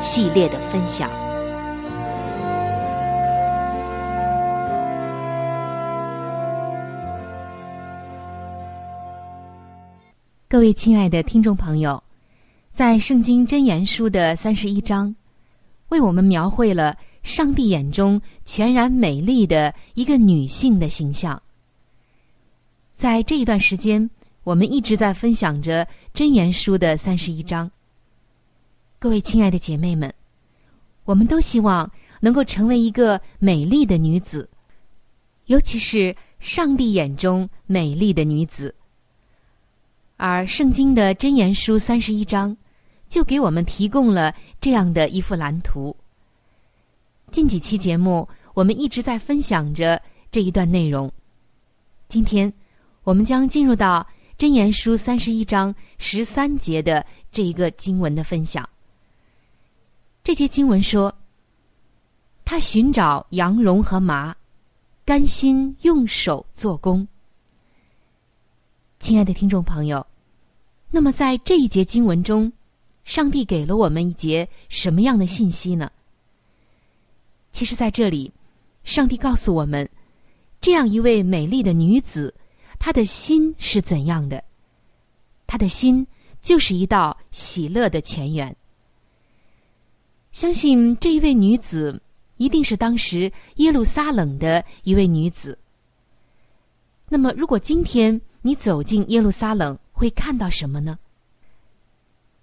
[0.00, 1.10] 系列的分享。
[10.48, 12.02] 各位亲爱的听众朋友，
[12.70, 15.14] 在《圣经真言书》的三十一章，
[15.88, 21.40] 为我们描绘了上帝眼中全然美丽的一个女性的形象。
[22.94, 24.08] 在这一段时间，
[24.42, 27.70] 我们一直在分享着《真言书》的三十一章。
[29.00, 30.12] 各位亲爱的姐妹们，
[31.04, 31.88] 我们都希望
[32.18, 34.50] 能够成为一个美丽的女子，
[35.46, 38.74] 尤其是上帝眼中美丽的女子。
[40.16, 42.56] 而圣经的箴言书三十一章，
[43.08, 45.94] 就给我们提供了这样的一幅蓝图。
[47.30, 51.08] 近几期节目，我们一直在分享着这一段内容。
[52.08, 52.52] 今天，
[53.04, 54.04] 我们将进入到
[54.36, 58.68] 箴言书三十一章十三节的这一个经文的分享。
[60.28, 61.16] 这节经文说
[62.44, 64.36] ：“他寻找羊绒和麻，
[65.02, 67.08] 甘心用手做工。”
[69.00, 70.06] 亲爱的听众朋友，
[70.90, 72.52] 那么在这一节经文中，
[73.04, 75.90] 上帝给了我们一节什么样的信息呢？
[77.50, 78.30] 其实，在这里，
[78.84, 79.88] 上帝告诉我们，
[80.60, 82.34] 这样一位美丽的女子，
[82.78, 84.44] 她的心是怎样的？
[85.46, 86.06] 她的心
[86.42, 88.54] 就是一道喜乐的泉源。
[90.32, 92.00] 相信这一位女子
[92.36, 95.58] 一定是当时耶路撒冷的一位女子。
[97.08, 100.98] 那么，如果今天你走进耶路撒冷，会看到什么呢？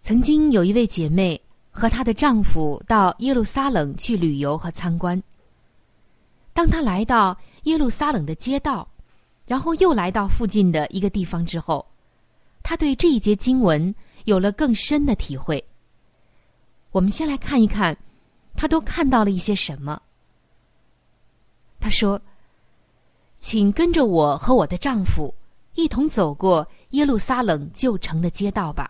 [0.02, 1.40] 曾经有一位姐妹
[1.72, 5.22] 和她的丈夫到耶路撒冷去旅游和参观。
[6.54, 8.88] 当她来到耶路撒冷的街道，
[9.46, 11.86] 然后又来到附近的一个地方之后，
[12.64, 13.94] 她对这一节经文
[14.26, 15.64] 有了更深的体会。
[16.96, 17.98] 我们先来看一看，
[18.56, 20.02] 他都看到了一些什么。
[21.78, 22.22] 他说
[23.38, 25.36] ：“请跟着我和我的丈夫
[25.74, 28.90] 一同走过耶路撒冷旧城的街道吧，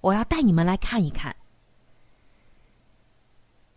[0.00, 1.34] 我要带你们来看一看。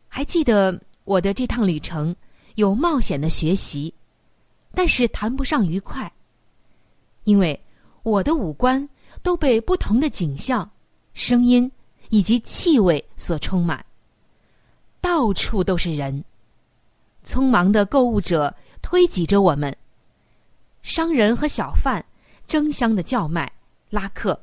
[0.07, 2.15] 还记得我的这趟旅程
[2.57, 3.91] 有冒险的学习，
[4.75, 6.13] 但是谈不上愉快，
[7.23, 7.59] 因为
[8.03, 8.87] 我的五官
[9.23, 10.69] 都被不同的景象、
[11.15, 11.71] 声音
[12.11, 13.83] 以及气味所充满。
[15.01, 16.23] 到处都是人，
[17.25, 19.75] 匆忙的购物者推挤着我们，
[20.83, 22.05] 商人和小贩
[22.45, 23.51] 争相的叫卖、
[23.89, 24.39] 拉客。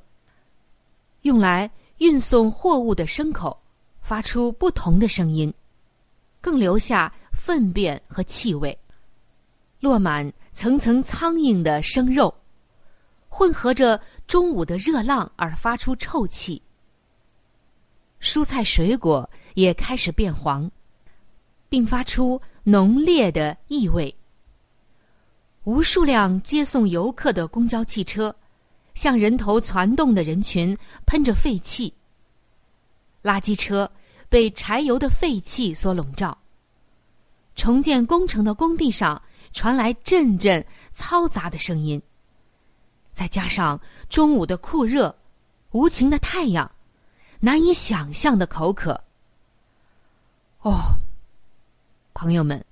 [1.23, 3.57] 用来运送货物的牲口
[4.01, 5.53] 发出不同的声音，
[6.41, 8.77] 更留下粪便和气味，
[9.81, 12.35] 落满层层苍蝇的生肉，
[13.29, 16.63] 混合着中午的热浪而发出臭气。
[18.21, 20.71] 蔬菜水果也开始变黄，
[21.69, 24.15] 并发出浓烈的异味。
[25.65, 28.35] 无数辆接送游客的公交汽车。
[28.95, 30.77] 向人头攒动的人群
[31.07, 31.95] 喷着废气，
[33.23, 33.89] 垃圾车
[34.29, 36.37] 被柴油的废气所笼罩。
[37.55, 39.23] 重建工程的工地上
[39.53, 42.03] 传来阵阵嘈杂的声音，
[43.13, 45.17] 再加上中午的酷热、
[45.71, 46.69] 无情的太阳、
[47.41, 49.01] 难以想象的口渴。
[50.63, 50.99] 哦，
[52.15, 52.65] 朋友们，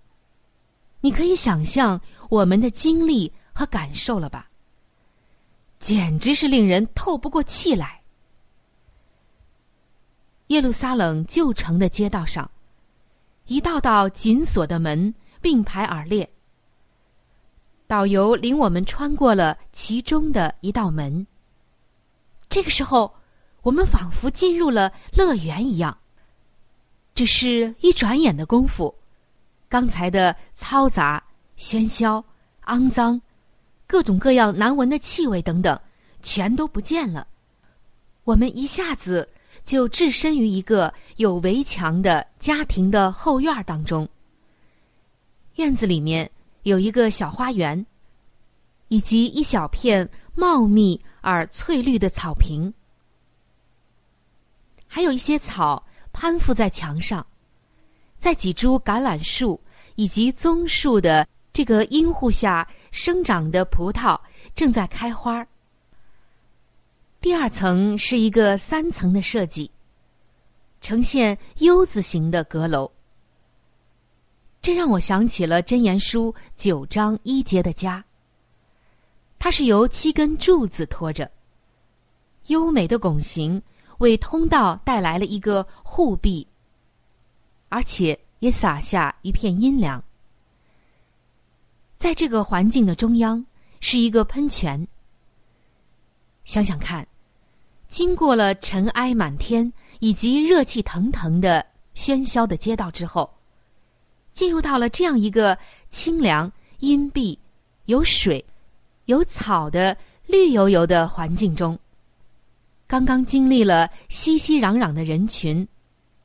[1.01, 4.49] 你可以想象我们的经历和感受了吧？
[5.79, 8.01] 简直是令人透不过气来。
[10.49, 12.51] 耶路撒冷旧城的街道上，
[13.47, 16.29] 一道道紧锁的门并排而列。
[17.87, 21.25] 导游领我们穿过了其中的一道门。
[22.49, 23.15] 这个时候，
[23.67, 25.99] 我们仿佛进入了乐园一样。
[27.17, 28.95] 只是一转眼的功夫，
[29.69, 31.21] 刚才的嘈杂、
[31.59, 32.25] 喧嚣、
[32.67, 33.21] 肮脏。
[33.89, 35.77] 各种各样难闻的气味等等，
[36.23, 37.27] 全都不见了。
[38.23, 39.29] 我们一下子
[39.65, 44.09] 就置身于一个有围墙的家庭的后院当中。
[45.57, 46.31] 院子里面
[46.63, 47.85] 有一个小花园，
[48.89, 52.73] 以及一小片茂密而翠绿的草坪，
[54.97, 57.27] 还有一些草攀附在墙上，
[58.17, 59.61] 在几株橄榄树
[59.97, 62.67] 以及棕树的这个荫护下。
[62.93, 64.19] 生长的葡萄
[64.55, 65.47] 正在开花。
[67.21, 69.71] 第二层是一个三层的设计，
[70.81, 72.91] 呈现 U 字形的阁楼。
[74.63, 78.03] 这让我想起了《真言书》九章一节的家。
[79.39, 81.31] 它是由七根柱子托着，
[82.47, 83.63] 优美的拱形
[83.99, 86.47] 为通道带来了一个护壁，
[87.69, 90.03] 而且也洒下一片阴凉。
[91.97, 93.45] 在这个环境的中央
[93.81, 94.87] 是一个喷泉。
[96.45, 97.07] 想想看，
[97.89, 101.65] 经过了尘埃满天以及热气腾腾的
[101.95, 103.29] 喧嚣的街道之后，
[104.33, 105.59] 进入到了这样一个
[105.91, 107.37] 清凉、阴蔽、
[107.87, 108.45] 有水、
[109.07, 109.97] 有草的
[110.27, 111.77] 绿油油的环境中。
[112.87, 115.67] 刚刚经历了熙熙攘攘的人群、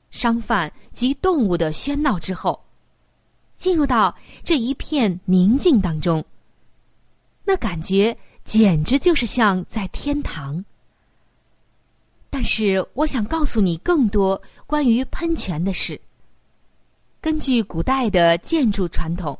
[0.09, 2.61] 商贩及动物的喧闹之后。
[3.55, 6.25] 进入到这一片宁静当中，
[7.45, 10.65] 那感觉简直就是像在天堂。
[12.27, 16.01] 但是，我想告诉你更多关于喷泉的事。
[17.19, 19.37] 根据古代的建筑传统，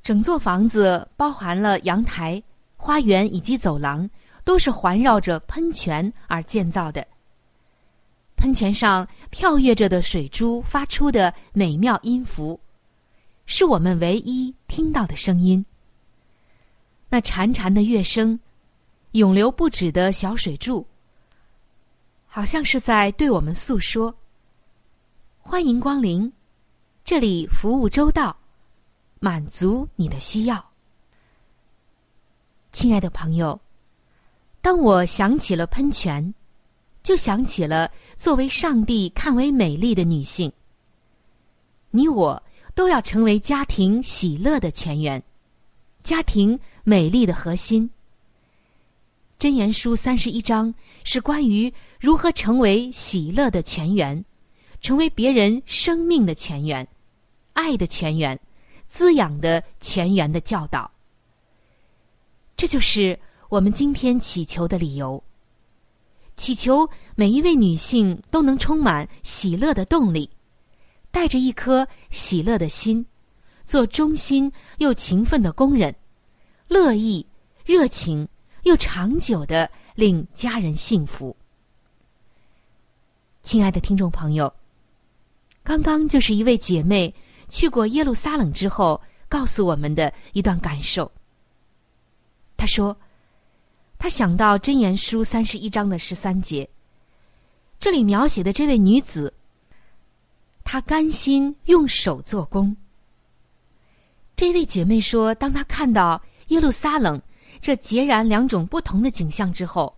[0.00, 2.40] 整座房子包含了阳台、
[2.76, 4.08] 花园以及走廊，
[4.44, 7.04] 都是环绕着喷泉而建造的。
[8.36, 12.60] 喷泉上跳跃着的水珠发出的美妙音符。
[13.46, 15.64] 是我们唯一听到的声音。
[17.10, 18.40] 那潺潺的乐声，
[19.12, 20.86] 永流不止的小水柱，
[22.26, 24.16] 好像是在对我们诉说
[25.38, 26.32] ：“欢迎光临，
[27.04, 28.34] 这里服务周到，
[29.20, 30.72] 满足你的需要。”
[32.72, 33.60] 亲爱的朋友，
[34.64, 36.32] 当我想起了喷泉，
[37.02, 40.50] 就想起了作为上帝看为美丽的女性。
[41.90, 42.42] 你我。
[42.74, 45.22] 都要成为家庭喜乐的泉源，
[46.02, 47.88] 家庭美丽的核心。
[49.38, 54.24] 箴言书三十一章是关于如何成为喜乐的泉源，
[54.80, 56.84] 成为别人生命的泉源、
[57.52, 58.36] 爱的泉源、
[58.88, 60.90] 滋养的泉源的教导。
[62.56, 63.16] 这就是
[63.54, 65.22] 我们今天祈求的理由。
[66.34, 70.28] 祈求每一位女性都能充满喜乐的动力。
[71.12, 73.06] 带着一颗喜乐的心，
[73.64, 75.94] 做忠心又勤奋的工人，
[76.66, 77.24] 乐意、
[77.64, 78.26] 热情
[78.64, 81.36] 又长久的令家人幸福。
[83.44, 84.52] 亲爱的听众朋友，
[85.62, 87.14] 刚刚就是一位姐妹
[87.48, 91.08] 去过耶路撒冷之后，告诉我们的一段感受。
[92.56, 92.96] 她说
[94.04, 96.68] ：“他想到箴言书三十一章的十三节，
[97.78, 99.32] 这里描写的这位女子，
[100.62, 102.76] 她甘心用手做工。”
[104.36, 107.18] 这位姐妹说：“当她看到耶路撒冷
[107.62, 109.96] 这截然两种不同的景象之后，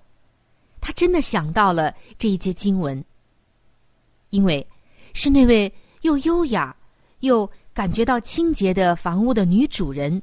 [0.80, 3.04] 她真的想到了这一节经文，
[4.30, 4.64] 因为
[5.14, 6.76] 是那位又优雅
[7.22, 10.22] 又感觉到清洁的房屋的女主人，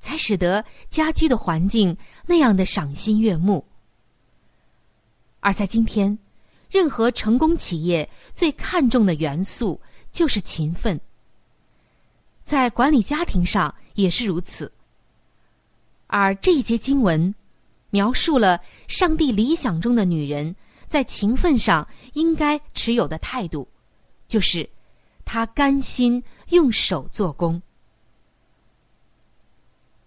[0.00, 3.64] 才使得家居的环境那样的赏心悦目。
[5.40, 6.18] 而在今天，
[6.68, 9.80] 任何成功企业最看重的元素
[10.10, 11.00] 就是勤奋。”
[12.44, 14.72] 在管理家庭上也是如此，
[16.08, 17.32] 而这一节经文
[17.90, 20.56] 描述了上帝理想中的女人
[20.88, 23.68] 在勤奋上应该持有的态度，
[24.26, 24.68] 就是
[25.24, 27.62] 她甘心用手做工。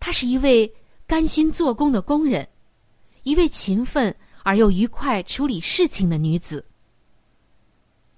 [0.06, 0.70] 她是一位
[1.08, 2.46] 甘心做工的工人，
[3.24, 6.66] 一位勤奋而又愉快处理事情的女子。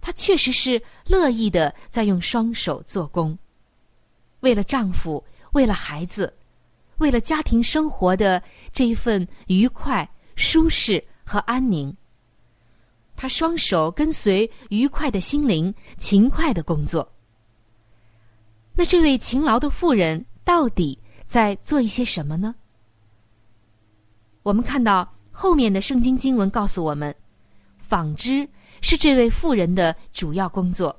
[0.02, 3.38] 她确实是乐意的在用双手做工。
[4.40, 6.34] 为了丈夫，为了孩子，
[6.98, 8.42] 为了家庭生活的
[8.74, 11.96] 这一份愉快、舒适和安宁，
[13.16, 17.08] 她双手跟随愉快的心灵，勤快的工作。
[18.74, 20.98] 那这位勤劳的妇人到底
[21.36, 22.56] 在做一些什么呢？
[24.42, 27.14] 我们看到后面的圣经经文告诉我们，
[27.78, 28.48] 纺织
[28.80, 30.98] 是这位妇人的主要工作。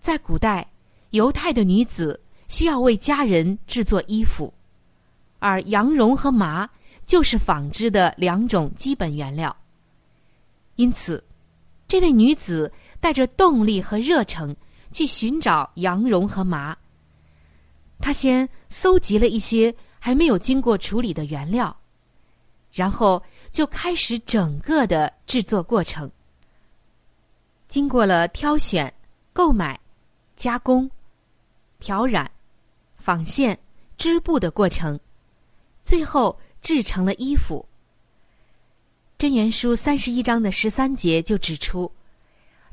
[0.00, 0.66] 在古代。
[1.10, 4.52] 犹太的女子需要为家人制作衣服，
[5.38, 6.68] 而羊绒和麻
[7.04, 9.54] 就是纺织的两种基本原料。
[10.76, 11.22] 因此，
[11.86, 14.56] 这位女子带着动力和热诚
[14.90, 16.76] 去寻找羊绒和麻。
[18.00, 21.76] 他先搜集了一些还没有经过处理的原料，
[22.72, 26.10] 然后就开始整个的制作过程。
[27.68, 28.92] 经过了挑选、
[29.32, 29.78] 购买、
[30.36, 30.90] 加工。
[31.78, 32.28] 漂染、
[32.96, 33.56] 纺线、
[33.98, 34.98] 织布的过程，
[35.82, 37.68] 最后制成了衣服。
[39.18, 41.92] 真言书三十一章的十三节就指出，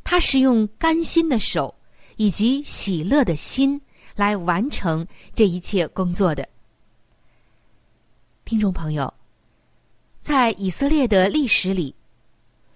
[0.06, 1.76] 他是用甘心的手
[2.16, 3.80] 以及喜乐的心
[4.16, 6.48] 来完成这一切工作的。
[8.46, 9.14] 听众朋友，
[10.20, 11.96] 在以色列的历史里，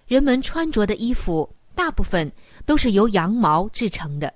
[0.06, 2.30] 人们穿着的衣服大部分
[2.64, 4.32] 都是由羊毛制成的。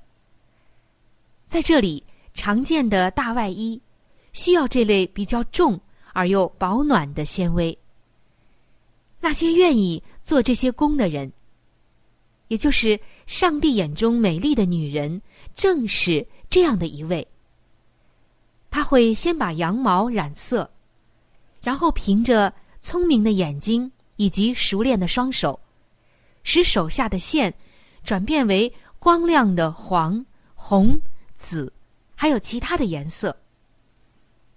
[1.46, 2.04] 在这里，
[2.34, 3.80] 常见的大外衣
[4.32, 5.78] 需要这类比较重
[6.12, 7.76] 而又保暖的纤维。
[9.20, 11.32] 那些愿意做这些工的人，
[12.48, 15.20] 也就是上帝眼中美丽的女人，
[15.54, 17.26] 正是这样的一位。
[18.70, 20.70] 他会先把羊毛染色，
[21.62, 25.58] 然后凭着聪明的眼睛以及熟练的双手，
[26.42, 27.54] 使手下的线
[28.04, 31.00] 转变为光亮的黄、红。
[31.38, 31.72] 紫，
[32.14, 33.34] 还有其他的颜色。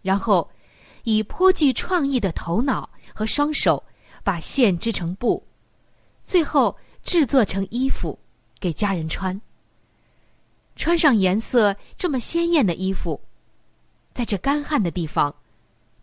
[0.04, 0.52] 然后，
[1.04, 3.82] 以颇具创意的头脑和双手，
[4.22, 5.44] 把线织成布，
[6.24, 8.20] 最后制作成衣服
[8.60, 9.42] 给家人穿。
[10.76, 13.20] 穿上颜色这么鲜艳的衣服，
[14.14, 15.34] 在这干旱的地方，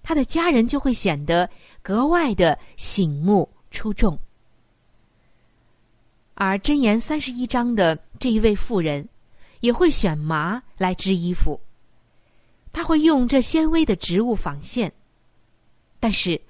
[0.02, 1.48] 他的家人就会显得
[1.82, 4.18] 格外的醒目出众。
[6.34, 9.08] 而箴言三十一章的这一位妇人。
[9.62, 11.60] 也会选麻来织衣服，
[12.72, 14.92] 他会用这纤维的植物纺线，
[16.00, 16.40] 但是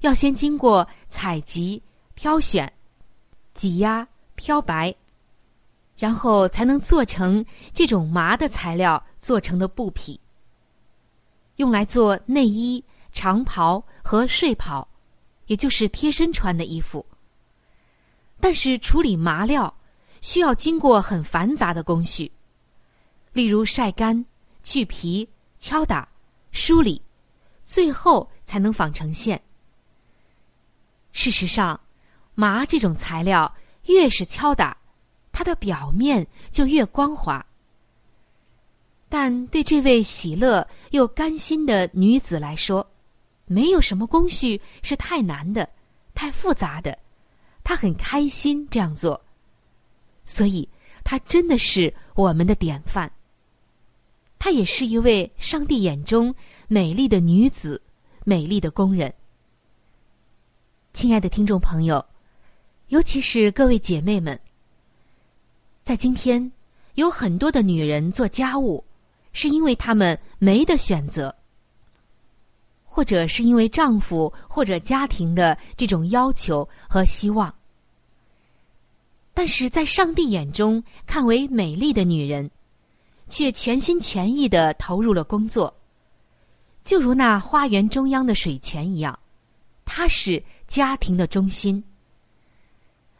[0.00, 1.80] 要先经过采集、
[2.16, 2.72] 挑选、
[3.54, 4.92] 挤压、漂白，
[5.96, 10.20] 然后才能做成这种麻的材料做成的布匹，
[11.56, 14.86] 用来做内衣、长袍和睡袍，
[15.46, 17.04] 也就是贴身穿的衣服。
[18.38, 19.74] 但是处理麻料
[20.20, 22.30] 需要经过很繁杂的工序。
[23.32, 24.24] 例如晒干、
[24.62, 26.08] 去皮、敲打、
[26.52, 27.00] 梳理，
[27.62, 29.42] 最后才能纺成线。
[31.12, 31.80] 事实上，
[32.34, 34.76] 麻这种材料越是敲打，
[35.36, 37.44] 它的表面就越光滑。
[39.06, 42.88] 但对这位喜乐又甘心的女子来说，
[43.44, 45.68] 没有什么工序是太难的、
[46.14, 46.98] 太复杂的，
[47.62, 49.20] 她很开心这样做，
[50.24, 50.66] 所以
[51.04, 53.12] 她真的是我们的典范。
[54.38, 56.34] 她也是一位上帝眼中
[56.66, 57.82] 美丽的女子，
[58.24, 59.12] 美丽的工人。
[60.94, 62.02] 亲爱的听众朋友，
[62.88, 64.40] 尤其是各位姐妹们，
[65.86, 66.50] 在今天
[66.96, 68.84] 有很多的女人做家务，
[69.32, 71.32] 是因为她们没得选择，
[72.82, 77.54] 或者是因为丈夫或者家庭的这种要求和希望。
[79.32, 82.50] 但是在上帝眼中看为美丽的女人，
[83.28, 85.72] 却全心全意的投入了工作，
[86.82, 89.16] 就如那花园中央的水泉一样，
[89.84, 91.84] 她是家庭的中心。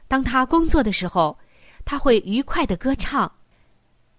[0.09, 1.39] 当她工作的时候，
[1.87, 3.33] 他会愉快的歌唱。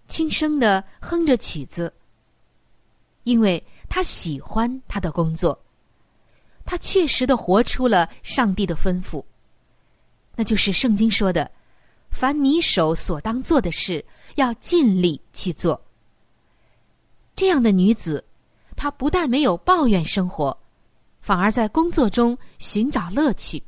[0.08, 1.92] 轻声的哼着曲子，
[3.24, 5.62] 因为他喜欢他的工作，
[6.64, 9.22] 他确实的活出了上帝的吩咐，
[10.34, 11.50] 那就是圣经说的
[12.08, 14.02] ：“凡你手所当做的事，
[14.36, 15.78] 要尽力去做。”
[17.36, 18.24] 这样的女子，
[18.76, 20.58] 她不但没有抱怨生活，
[21.20, 23.62] 反而在工作中寻找乐趣，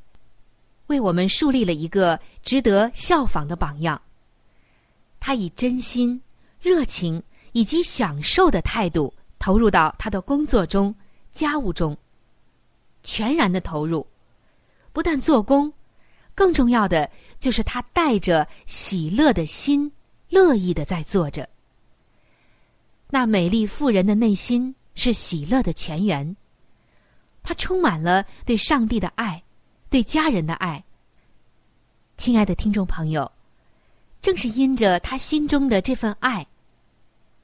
[0.91, 3.99] 为我们树立了一个值得效仿的榜样。
[5.19, 6.21] 他以真心。
[6.63, 10.95] 热情以及享受的态度投入到他的工作中、
[11.33, 11.97] 家务中，
[13.03, 14.07] 全然的投入，
[14.93, 15.73] 不但做工，
[16.35, 19.91] 更重要的就是他带着喜乐的心，
[20.29, 21.49] 乐意的在做着。
[23.09, 26.37] 那美丽妇人的内心是喜乐的泉源，
[27.43, 29.43] 她充满了对上帝的爱，
[29.91, 30.83] 对家人的爱。
[32.17, 33.31] 亲爱的听众朋友。
[34.23, 36.47] 正是因着他心中的这份爱，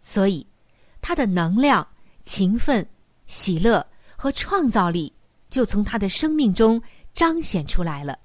[0.02, 0.46] 所以
[1.00, 1.88] 他的能量、
[2.22, 2.86] 勤奋、
[3.26, 5.10] 喜乐和创造力
[5.48, 6.82] 就从他的生命中
[7.14, 8.18] 彰显出来了。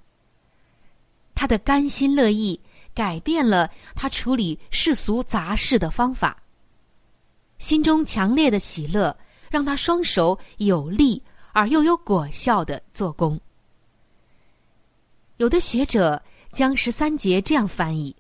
[1.34, 2.60] 他的甘心乐意
[2.94, 6.44] 改变了他处理世俗杂事的方法。
[7.58, 9.18] 心中强烈的喜乐
[9.50, 11.24] 让他双手有力
[11.54, 13.40] 而又有果效的做工。
[15.42, 16.22] 有的学者
[16.52, 18.16] 将十三节这样翻译。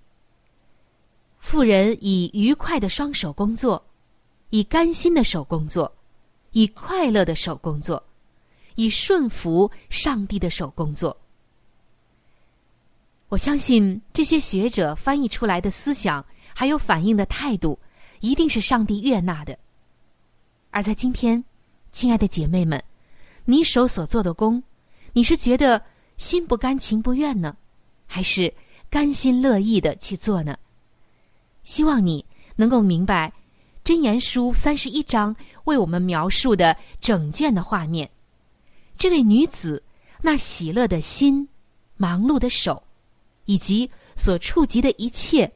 [1.37, 3.85] 富人以愉快的双手工作，
[4.49, 5.93] 以甘心的手工作，
[6.49, 8.03] 以快乐的手工作，
[8.73, 11.15] 以顺服上帝的手工作。
[13.29, 17.77] 我相信这些学者翻译出来的思想，还有反映的态度，
[18.21, 19.55] 一定是上帝悦纳的。
[20.71, 21.43] 而在今天，
[21.91, 22.83] 亲爱的姐妹们，
[23.45, 24.63] 你手所做的工，
[25.13, 25.83] 你是觉得
[26.21, 27.57] 心不甘情不愿呢，
[28.05, 28.53] 还是
[28.91, 30.55] 甘心乐意的去做呢？
[31.63, 32.23] 希望你
[32.55, 33.33] 能够明白，
[33.89, 38.07] 《箴言书》三十一章为我们描述的整卷的画面。
[38.99, 39.81] 这位女子
[40.21, 41.49] 那喜乐的心、
[41.97, 42.83] 忙碌的手，
[43.45, 45.51] 以及所触及的一切，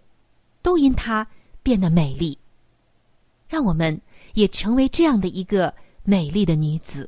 [0.63, 1.27] 都因她
[1.61, 2.35] 变得美丽。
[3.47, 4.01] 让我们
[4.33, 5.71] 也成为这样的一个
[6.03, 7.07] 美丽的女子。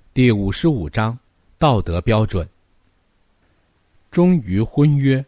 [0.13, 1.17] 第五十五章
[1.57, 2.45] 道德标准。
[4.11, 5.23] 忠于婚约，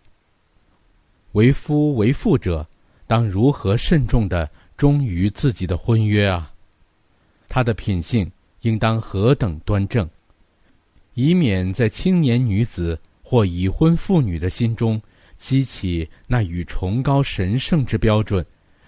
[1.32, 2.68] 为夫为妇者，
[3.08, 4.50] 当如何慎重的。
[4.76, 6.52] 忠于自己的婚约啊。
[7.48, 8.30] 他的品性
[8.64, 10.10] 应当何等端正，
[11.14, 15.02] 以免在青年女子或已婚妇女的心中
[15.38, 18.46] 激起那与崇高神圣之标准、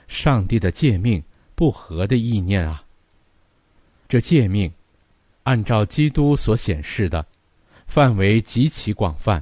[0.10, 2.84] 上帝的诫命不合的意念啊。
[4.10, 4.70] 这诫命，
[5.46, 7.26] 按照基督所显示的，
[7.88, 9.42] 范围极其广泛，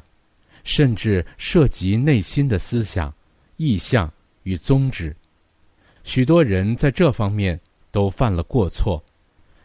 [0.64, 3.12] 甚至涉及内心的思想、
[3.56, 4.12] 意向
[4.44, 5.16] 与宗旨。
[6.04, 7.58] 许多人在这方面
[7.90, 9.02] 都犯了过错，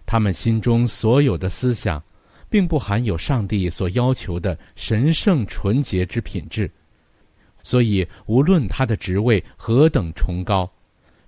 [0.06, 2.00] 他们心中所有的思想，
[2.48, 6.70] 并不含有上帝所要求的神圣纯洁之品质。
[7.64, 10.70] 所以，无论他的职位何等崇高，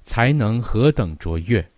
[0.05, 1.69] 才能何等卓越。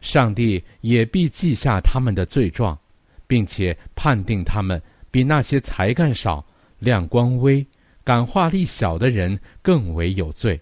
[0.00, 2.78] 上帝也必记下他们的罪状，
[3.26, 6.44] 并且判定他们比那些才干少、
[6.78, 7.64] 亮光微、
[8.02, 10.60] 感化力小的人更为有罪，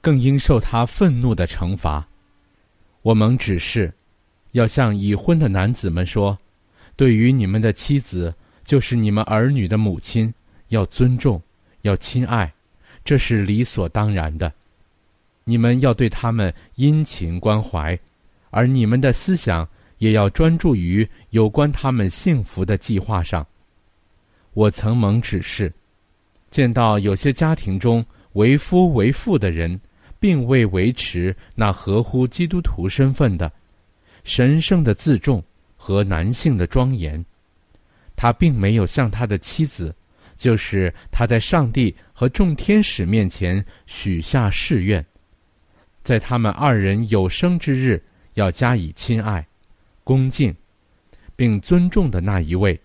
[0.00, 2.06] 更应受他愤怒的惩罚。
[3.02, 3.92] 我们只是
[4.52, 6.36] 要向已婚的男子们说：
[6.94, 10.32] 对于你们的妻子，就是你们儿女的母亲，
[10.68, 11.40] 要尊重，
[11.82, 12.52] 要亲爱，
[13.04, 14.52] 这是理所当然的。
[15.44, 17.98] 你们要对他们殷勤关怀。
[18.56, 23.46] 而你们的思想也要专注于有关他们幸福的计划上。
[24.54, 25.70] 我曾蒙指示，
[26.48, 29.78] 见到有些家庭中为夫为妇的人，
[30.18, 33.52] 并未维持那合乎基督徒身份的
[34.24, 35.44] 神圣的自重
[35.76, 37.22] 和男性的庄严，
[38.16, 39.94] 他并没有向他的妻子，
[40.34, 45.04] 就是他在上帝和众天使面前许下誓愿，
[46.02, 48.02] 在他们二人有生之日。
[48.36, 49.46] 要加以亲爱、
[50.04, 50.54] 恭敬，
[51.34, 52.78] 并尊重的那一位，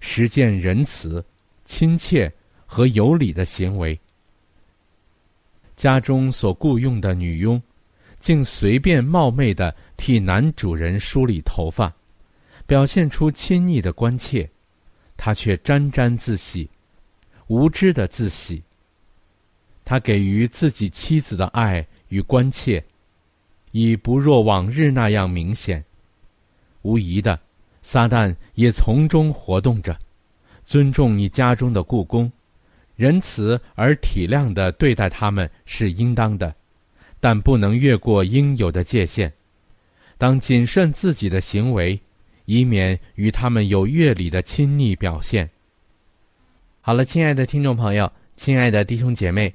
[0.00, 1.24] 实践仁慈、
[1.64, 2.32] 亲切
[2.64, 3.98] 和有礼的行为。
[5.76, 7.60] 家中所雇佣的女佣，
[8.20, 11.92] 竟随便冒昧的替男主人梳理头发，
[12.64, 14.48] 表现出亲昵的关切，
[15.16, 16.70] 他却沾沾自喜，
[17.48, 18.62] 无知的自喜。
[19.84, 22.82] 他给予自己妻子的爱与关切。
[23.76, 25.84] 已不若往日那样明显。
[26.80, 27.38] 无疑的，
[27.82, 29.94] 撒旦也从中活动着。
[30.64, 32.32] 尊重你家中的故宫，
[32.94, 36.54] 仁慈而体谅的对待他们是应当的，
[37.20, 39.30] 但不能越过应有的界限。
[40.16, 42.00] 当谨慎自己的行为，
[42.46, 45.50] 以免与他们有越礼的亲昵表现。
[46.80, 49.54] 好了，亲爱的听众朋友，亲爱的弟兄姐妹。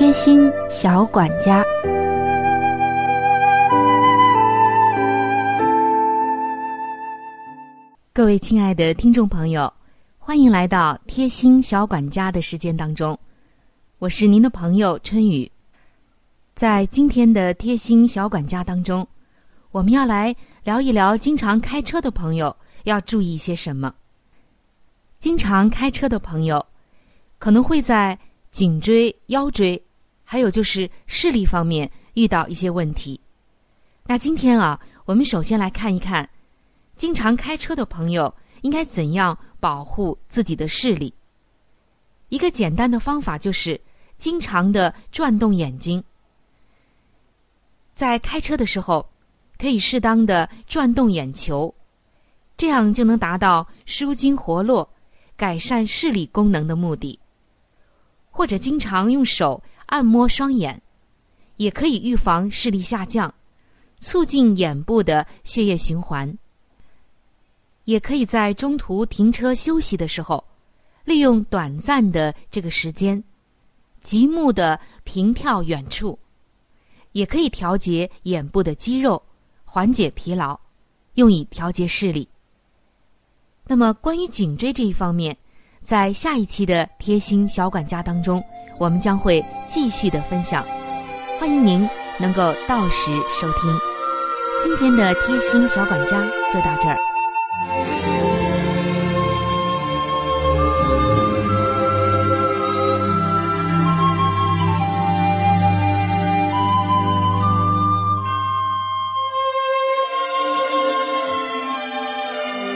[0.00, 1.62] 贴心小管家，
[8.10, 9.70] 各位亲爱的听众朋友，
[10.16, 13.16] 欢迎来到贴心小管家的时间当中，
[13.98, 15.52] 我是您的朋友春雨。
[16.54, 19.06] 在今天的贴心小管家当中，
[19.70, 20.34] 我们要来
[20.64, 23.94] 聊一聊经常开车的朋友要注意些什么。
[25.18, 26.64] 经常开车的朋友
[27.38, 28.18] 可能会在
[28.50, 29.78] 颈椎、腰椎。
[30.32, 33.20] 还有就是视力方面遇到一些问题，
[34.04, 36.30] 那今天啊，我们首先来看一看，
[36.94, 41.12] 经常开车的朋友应该怎样保护自己的视力。
[42.28, 43.80] 一个简单的方法就是
[44.18, 46.00] 经常的转动眼睛，
[47.92, 49.04] 在开车的时候
[49.58, 51.74] 可以适当的转动眼球，
[52.56, 54.88] 这样就能达到舒筋活络、
[55.36, 57.18] 改善视力功能的目的。
[58.30, 59.60] 或者经常用手。
[59.90, 60.80] 按摩双眼，
[61.56, 63.32] 也可以预防视力下降，
[63.98, 66.32] 促进眼部的血液循环。
[67.84, 70.42] 也可以在中途停车休息的时候，
[71.04, 73.22] 利用短暂的这个时间，
[74.00, 76.16] 极目的平眺远处，
[77.12, 79.20] 也可以调节眼部的肌肉，
[79.64, 80.58] 缓解疲劳。
[81.14, 82.26] 用以调节视力。
[83.66, 85.36] 那么，关于颈椎这一方面，
[85.82, 88.42] 在下一期的贴心小管家当中，
[88.80, 90.64] 我们将会继续的分享。
[91.38, 91.86] 欢迎您
[92.18, 93.78] 能够到时收听。
[94.62, 96.16] 今天的贴心小管家
[96.50, 96.96] 就到这儿。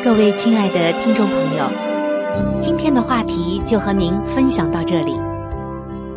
[0.04, 1.64] 各位亲爱的听众朋友，
[2.60, 5.18] 今天的话题就和您分享到这里。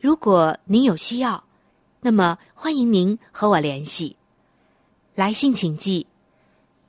[0.00, 1.44] 如果您有需要，
[2.00, 4.16] 那么欢迎您和我联系。
[5.14, 6.06] 来信请寄：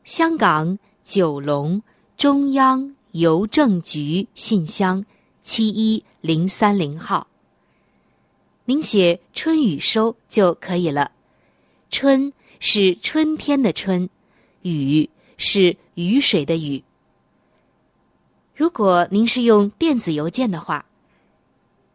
[0.04, 1.82] 香港九龙
[2.17, 5.04] 中央邮政局信箱
[5.41, 7.28] 七一零三零号。
[8.65, 11.12] 您写“春雨收”就可以了。
[11.89, 12.32] 春。
[12.62, 14.10] 是春天的春，
[14.63, 16.84] 雨是雨水的雨。
[18.54, 20.86] 如果您是用电子邮件的话，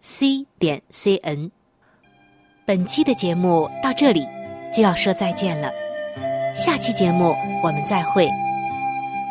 [0.00, 1.50] c 点 c n。
[2.66, 4.26] 本期的节目到这里
[4.74, 5.70] 就要说再见了，
[6.54, 8.28] 下期节目我们再会。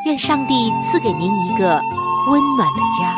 [0.06, 1.82] 愿上帝赐给您一个
[2.30, 3.16] 温暖的家。